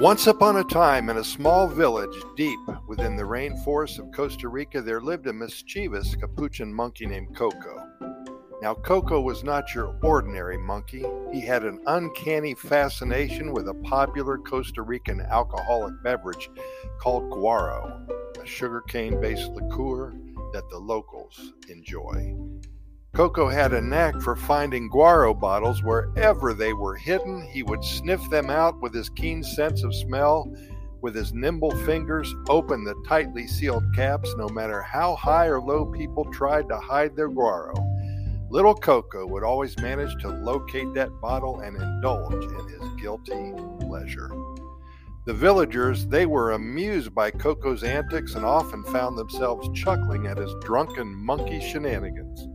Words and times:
Once 0.00 0.26
upon 0.26 0.56
a 0.56 0.64
time, 0.64 1.10
in 1.10 1.18
a 1.18 1.22
small 1.22 1.68
village 1.68 2.22
deep 2.34 2.58
within 2.86 3.16
the 3.16 3.22
rainforests 3.22 3.98
of 3.98 4.10
Costa 4.12 4.48
Rica, 4.48 4.80
there 4.80 4.98
lived 4.98 5.26
a 5.26 5.32
mischievous 5.32 6.16
capuchin 6.16 6.72
monkey 6.72 7.04
named 7.04 7.36
Coco. 7.36 7.86
Now, 8.62 8.72
Coco 8.72 9.20
was 9.20 9.44
not 9.44 9.74
your 9.74 9.94
ordinary 10.02 10.56
monkey. 10.56 11.04
He 11.30 11.42
had 11.42 11.64
an 11.64 11.82
uncanny 11.86 12.54
fascination 12.54 13.52
with 13.52 13.68
a 13.68 13.74
popular 13.74 14.38
Costa 14.38 14.80
Rican 14.80 15.20
alcoholic 15.20 15.92
beverage 16.02 16.48
called 16.98 17.30
guaro, 17.30 18.08
a 18.42 18.46
sugarcane 18.46 19.20
based 19.20 19.50
liqueur 19.50 20.14
that 20.54 20.66
the 20.70 20.78
locals 20.78 21.52
enjoy. 21.68 22.34
Coco 23.20 23.50
had 23.50 23.74
a 23.74 23.82
knack 23.82 24.18
for 24.22 24.34
finding 24.34 24.88
guaro 24.88 25.38
bottles 25.38 25.82
wherever 25.82 26.54
they 26.54 26.72
were 26.72 26.96
hidden. 26.96 27.46
He 27.52 27.62
would 27.62 27.84
sniff 27.84 28.30
them 28.30 28.48
out 28.48 28.80
with 28.80 28.94
his 28.94 29.10
keen 29.10 29.42
sense 29.42 29.82
of 29.82 29.94
smell. 29.94 30.50
With 31.02 31.14
his 31.16 31.34
nimble 31.34 31.72
fingers, 31.84 32.34
open 32.48 32.82
the 32.82 32.94
tightly 33.06 33.46
sealed 33.46 33.84
caps, 33.94 34.34
no 34.38 34.48
matter 34.48 34.80
how 34.80 35.16
high 35.16 35.48
or 35.48 35.60
low 35.60 35.84
people 35.84 36.24
tried 36.32 36.66
to 36.70 36.78
hide 36.78 37.14
their 37.14 37.28
guaro. 37.28 37.74
Little 38.48 38.74
Coco 38.74 39.26
would 39.26 39.44
always 39.44 39.76
manage 39.76 40.18
to 40.22 40.28
locate 40.30 40.94
that 40.94 41.10
bottle 41.20 41.60
and 41.60 41.76
indulge 41.76 42.42
in 42.42 42.68
his 42.70 43.02
guilty 43.02 43.52
pleasure. 43.80 44.30
The 45.26 45.34
villagers, 45.34 46.06
they 46.06 46.24
were 46.24 46.52
amused 46.52 47.14
by 47.14 47.32
Coco's 47.32 47.84
antics 47.84 48.34
and 48.34 48.46
often 48.46 48.82
found 48.84 49.18
themselves 49.18 49.68
chuckling 49.78 50.26
at 50.26 50.38
his 50.38 50.54
drunken 50.62 51.14
monkey 51.14 51.60
shenanigans. 51.60 52.48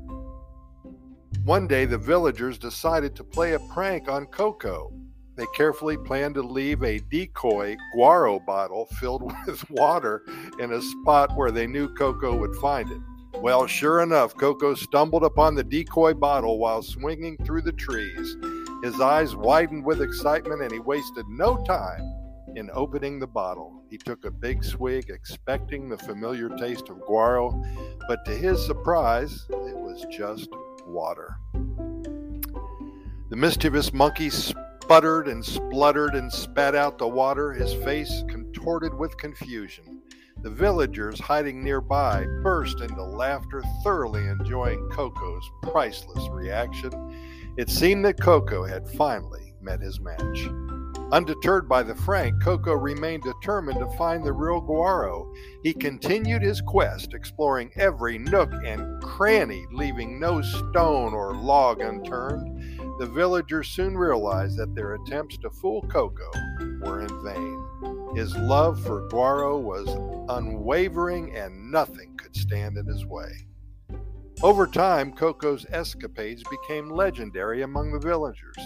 One 1.46 1.68
day, 1.68 1.86
the 1.86 2.00
villagers 2.00 2.58
decided 2.58 3.16
to 3.16 3.24
play 3.24 3.54
a 3.54 3.60
prank 3.60 4.10
on 4.10 4.26
Coco. 4.26 4.92
They 5.36 5.46
carefully 5.56 5.96
planned 5.96 6.34
to 6.36 6.42
leave 6.42 6.82
a 6.82 6.98
decoy 7.12 7.78
guaro 7.96 8.44
bottle 8.44 8.88
filled 9.00 9.32
with 9.46 9.70
water 9.70 10.24
in 10.60 10.74
a 10.74 10.82
spot 10.82 11.38
where 11.38 11.52
they 11.52 11.68
knew 11.68 11.94
Coco 11.94 12.36
would 12.36 12.56
find 12.56 12.90
it. 12.90 13.00
Well, 13.42 13.68
sure 13.68 14.02
enough, 14.02 14.36
Coco 14.36 14.74
stumbled 14.74 15.24
upon 15.24 15.54
the 15.54 15.64
decoy 15.64 16.16
bottle 16.16 16.58
while 16.58 16.82
swinging 16.82 17.38
through 17.46 17.62
the 17.62 17.74
trees. 17.74 18.36
His 18.84 19.00
eyes 19.00 19.36
widened 19.36 19.86
with 19.86 20.02
excitement 20.02 20.64
and 20.64 20.72
he 20.72 20.80
wasted 20.80 21.28
no 21.30 21.64
time 21.64 22.02
in 22.56 22.72
opening 22.74 23.20
the 23.20 23.28
bottle. 23.28 23.84
He 23.92 24.00
took 24.00 24.26
a 24.26 24.32
big 24.32 24.64
swig, 24.64 25.12
expecting 25.12 25.90
the 25.90 25.98
familiar 26.00 26.50
taste 26.58 26.90
of 26.90 26.98
guaro, 27.08 27.54
but 28.08 28.26
to 28.26 28.32
his 28.32 28.66
surprise, 28.66 29.46
it 29.50 29.78
was 29.78 30.08
just 30.10 30.50
water. 30.86 31.38
The 33.30 33.36
mischievous 33.36 33.92
monkey 33.92 34.30
sputtered 34.30 35.28
and 35.28 35.44
spluttered 35.44 36.16
and 36.16 36.32
spat 36.32 36.76
out 36.76 36.98
the 36.98 37.08
water, 37.08 37.54
his 37.54 37.74
face 37.84 38.24
contorted 38.30 38.94
with 38.94 39.18
confusion. 39.18 40.02
The 40.42 40.52
villagers 40.52 41.20
hiding 41.20 41.64
nearby 41.64 42.26
burst 42.44 42.82
into 42.82 43.04
laughter, 43.04 43.64
thoroughly 43.84 44.28
enjoying 44.28 44.90
Coco's 44.90 45.50
priceless 45.64 46.30
reaction. 46.30 46.92
It 47.58 47.70
seemed 47.70 48.06
that 48.06 48.22
Coco 48.22 48.64
had 48.64 48.88
finally 48.88 49.56
met 49.60 49.82
his 49.82 50.00
match. 50.00 50.50
Undeterred 51.16 51.70
by 51.70 51.82
the 51.82 51.96
Frank, 51.96 52.44
Coco 52.44 52.74
remained 52.74 53.24
determined 53.24 53.80
to 53.80 53.88
find 53.98 54.22
the 54.22 54.34
real 54.34 54.62
Guaro. 54.62 55.34
He 55.64 55.74
continued 55.74 56.42
his 56.42 56.60
quest, 56.60 57.14
exploring 57.14 57.72
every 57.78 58.18
nook 58.18 58.52
and 58.66 59.02
cranny, 59.02 59.66
leaving 59.72 60.20
no 60.20 60.42
stone 60.42 61.14
or 61.14 61.34
log 61.34 61.80
unturned. 61.80 63.00
The 63.00 63.06
villagers 63.06 63.70
soon 63.70 63.98
realized 63.98 64.58
that 64.58 64.76
their 64.76 64.96
attempts 64.96 65.38
to 65.38 65.50
fool 65.52 65.84
Coco 65.84 66.30
were 66.82 67.04
in 67.04 67.24
vain. 67.24 68.14
His 68.14 68.36
love 68.36 68.84
for 68.84 69.08
Guaro 69.08 69.58
was 69.58 69.88
unwavering, 70.28 71.34
and 71.34 71.72
nothing 71.72 72.18
could 72.18 72.36
stand 72.36 72.76
in 72.76 72.86
his 72.88 73.06
way. 73.06 73.48
Over 74.44 74.68
time, 74.68 75.14
Coco's 75.14 75.66
escapades 75.70 76.44
became 76.52 76.90
legendary 76.90 77.62
among 77.62 77.94
the 77.94 78.00
villagers. 78.00 78.58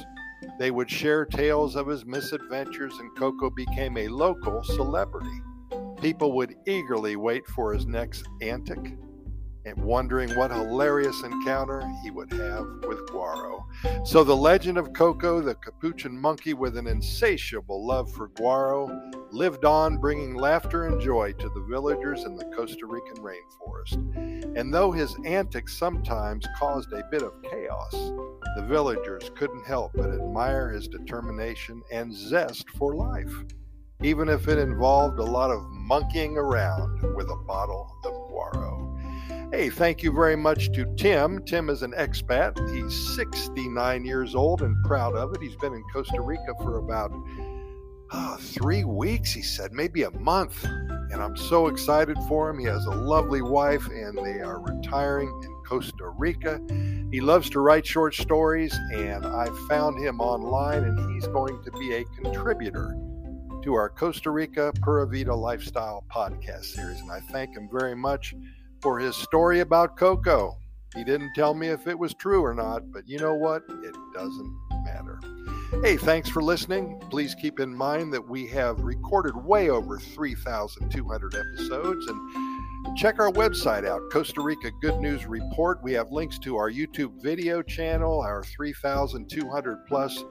They 0.57 0.71
would 0.71 0.89
share 0.89 1.25
tales 1.25 1.75
of 1.75 1.87
his 1.87 2.05
misadventures, 2.05 2.93
and 2.99 3.15
Coco 3.17 3.49
became 3.49 3.97
a 3.97 4.07
local 4.07 4.63
celebrity. 4.63 5.41
People 6.01 6.33
would 6.33 6.55
eagerly 6.65 7.15
wait 7.15 7.45
for 7.47 7.73
his 7.73 7.85
next 7.85 8.25
antic 8.41 8.97
and 9.65 9.77
wondering 9.83 10.35
what 10.35 10.51
hilarious 10.51 11.21
encounter 11.23 11.83
he 12.03 12.11
would 12.11 12.31
have 12.31 12.65
with 12.87 13.05
Guaro. 13.07 13.63
So, 14.05 14.23
the 14.23 14.35
legend 14.35 14.77
of 14.77 14.93
Coco, 14.93 15.41
the 15.41 15.55
capuchin 15.55 16.17
monkey 16.17 16.53
with 16.53 16.77
an 16.77 16.87
insatiable 16.87 17.85
love 17.85 18.11
for 18.11 18.29
Guaro, 18.29 19.13
lived 19.31 19.65
on, 19.65 19.97
bringing 19.97 20.35
laughter 20.35 20.87
and 20.87 20.99
joy 20.99 21.33
to 21.33 21.49
the 21.49 21.65
villagers 21.69 22.23
in 22.23 22.35
the 22.35 22.45
Costa 22.45 22.85
Rican 22.85 23.23
rainforest. 23.23 24.55
And 24.57 24.73
though 24.73 24.91
his 24.91 25.15
antics 25.25 25.77
sometimes 25.77 26.47
caused 26.57 26.91
a 26.93 27.03
bit 27.11 27.21
of 27.21 27.33
chaos, 27.43 27.91
the 28.55 28.65
villagers 28.67 29.29
couldn't 29.35 29.65
help 29.65 29.91
but 29.93 30.09
admire 30.09 30.69
his 30.69 30.87
determination 30.87 31.81
and 31.91 32.13
zest 32.13 32.69
for 32.71 32.95
life, 32.95 33.33
even 34.01 34.29
if 34.29 34.47
it 34.47 34.57
involved 34.57 35.19
a 35.19 35.23
lot 35.23 35.51
of 35.51 35.63
monkeying 35.69 36.37
around 36.37 37.15
with 37.15 37.29
a 37.29 37.35
bottle 37.35 37.95
of 38.03 38.13
Guaro. 38.13 38.88
Hey, 39.51 39.71
thank 39.71 40.03
you 40.03 40.11
very 40.11 40.35
much 40.35 40.71
to 40.73 40.85
Tim. 40.95 41.43
Tim 41.43 41.71
is 41.71 41.81
an 41.81 41.93
expat. 41.93 42.55
He's 42.71 43.15
69 43.15 44.05
years 44.05 44.35
old 44.35 44.61
and 44.61 44.75
proud 44.85 45.15
of 45.15 45.33
it. 45.33 45.41
He's 45.41 45.55
been 45.55 45.73
in 45.73 45.83
Costa 45.91 46.21
Rica 46.21 46.53
for 46.61 46.77
about 46.77 47.11
oh, 48.11 48.37
three 48.39 48.83
weeks, 48.83 49.33
he 49.33 49.41
said, 49.41 49.73
maybe 49.73 50.03
a 50.03 50.11
month. 50.11 50.63
And 50.63 51.15
I'm 51.15 51.35
so 51.35 51.65
excited 51.65 52.15
for 52.27 52.51
him. 52.51 52.59
He 52.59 52.65
has 52.67 52.85
a 52.85 52.91
lovely 52.91 53.41
wife 53.41 53.87
and 53.87 54.15
they 54.19 54.39
are 54.39 54.61
retiring 54.61 55.29
in 55.43 55.55
Costa 55.67 56.09
Rica. 56.09 56.61
He 57.11 57.19
loves 57.19 57.49
to 57.49 57.59
write 57.59 57.87
short 57.87 58.13
stories, 58.13 58.77
and 58.93 59.25
I 59.25 59.47
found 59.67 59.99
him 59.99 60.21
online, 60.21 60.83
and 60.83 61.11
he's 61.11 61.25
going 61.25 61.63
to 61.63 61.71
be 61.71 61.95
a 61.95 62.03
contributor 62.21 62.95
to 63.63 63.73
our 63.73 63.89
Costa 63.89 64.29
Rica 64.29 64.71
Pura 64.83 65.07
Vida 65.07 65.33
Lifestyle 65.33 66.03
podcast 66.13 66.65
series. 66.65 66.99
And 67.01 67.11
I 67.11 67.19
thank 67.31 67.57
him 67.57 67.67
very 67.71 67.95
much 67.95 68.35
for 68.81 68.99
his 68.99 69.15
story 69.15 69.59
about 69.59 69.97
Coco. 69.97 70.57
He 70.95 71.03
didn't 71.03 71.33
tell 71.35 71.53
me 71.53 71.67
if 71.67 71.87
it 71.87 71.97
was 71.97 72.13
true 72.13 72.43
or 72.43 72.53
not, 72.53 72.91
but 72.91 73.07
you 73.07 73.19
know 73.19 73.35
what? 73.35 73.63
It 73.83 73.95
doesn't 74.13 74.57
matter. 74.85 75.19
Hey, 75.83 75.97
thanks 75.97 76.29
for 76.29 76.41
listening. 76.41 76.99
Please 77.11 77.35
keep 77.35 77.59
in 77.59 77.73
mind 77.73 78.11
that 78.13 78.27
we 78.27 78.47
have 78.47 78.79
recorded 78.79 79.35
way 79.35 79.69
over 79.69 79.99
3,200 79.99 81.35
episodes 81.35 82.07
and 82.07 82.97
check 82.97 83.19
our 83.19 83.29
website 83.31 83.85
out, 83.87 84.01
Costa 84.11 84.41
Rica 84.41 84.71
Good 84.81 84.99
News 84.99 85.27
Report. 85.27 85.79
We 85.83 85.93
have 85.93 86.11
links 86.11 86.39
to 86.39 86.57
our 86.57 86.71
YouTube 86.71 87.21
video 87.21 87.61
channel, 87.61 88.21
our 88.21 88.43
3,200 88.43 89.85
plus 89.87 90.23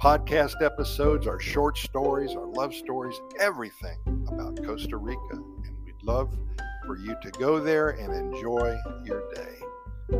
podcast 0.00 0.62
episodes, 0.62 1.26
our 1.26 1.38
short 1.38 1.76
stories, 1.76 2.34
our 2.34 2.46
love 2.46 2.72
stories, 2.72 3.20
everything 3.38 3.98
about 4.32 4.64
Costa 4.64 4.96
Rica. 4.96 5.20
And 5.32 5.76
we'd 5.84 6.02
love 6.02 6.34
for 6.90 6.96
you 6.96 7.14
to 7.22 7.30
go 7.38 7.60
there 7.60 7.90
and 7.90 8.12
enjoy 8.12 8.76
your 9.04 9.22
day. 9.32 9.60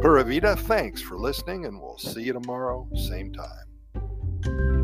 Pura 0.01 0.23
Vida, 0.23 0.55
thanks 0.55 1.03
for 1.03 1.19
listening, 1.19 1.67
and 1.67 1.81
we'll 1.81 1.99
see 1.99 2.23
you 2.23 2.33
tomorrow, 2.33 2.89
same 2.95 3.33
time. 3.33 4.80